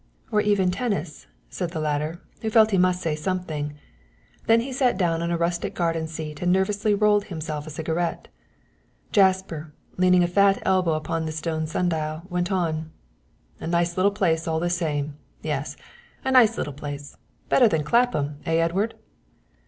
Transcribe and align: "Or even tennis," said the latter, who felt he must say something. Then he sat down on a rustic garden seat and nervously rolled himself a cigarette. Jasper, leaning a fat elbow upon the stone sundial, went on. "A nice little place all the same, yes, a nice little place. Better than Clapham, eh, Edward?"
"Or 0.31 0.41
even 0.41 0.71
tennis," 0.71 1.27
said 1.51 1.69
the 1.69 1.79
latter, 1.79 2.19
who 2.41 2.49
felt 2.49 2.71
he 2.71 2.79
must 2.79 3.03
say 3.03 3.15
something. 3.15 3.75
Then 4.47 4.61
he 4.61 4.73
sat 4.73 4.97
down 4.97 5.21
on 5.21 5.29
a 5.29 5.37
rustic 5.37 5.75
garden 5.75 6.07
seat 6.07 6.41
and 6.41 6.51
nervously 6.51 6.95
rolled 6.95 7.25
himself 7.25 7.67
a 7.67 7.69
cigarette. 7.69 8.27
Jasper, 9.11 9.73
leaning 9.97 10.23
a 10.23 10.27
fat 10.27 10.57
elbow 10.65 10.93
upon 10.93 11.27
the 11.27 11.31
stone 11.31 11.67
sundial, 11.67 12.23
went 12.31 12.51
on. 12.51 12.89
"A 13.59 13.67
nice 13.67 13.95
little 13.95 14.09
place 14.11 14.47
all 14.47 14.59
the 14.59 14.71
same, 14.71 15.17
yes, 15.43 15.77
a 16.25 16.31
nice 16.31 16.57
little 16.57 16.73
place. 16.73 17.15
Better 17.49 17.67
than 17.67 17.83
Clapham, 17.83 18.37
eh, 18.47 18.55
Edward?" 18.55 18.95